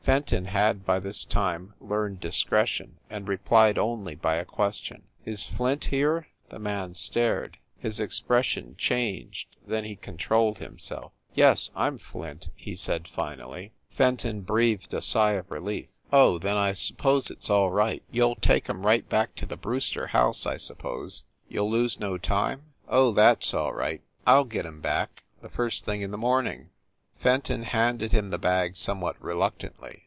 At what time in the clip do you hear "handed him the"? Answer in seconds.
27.61-28.39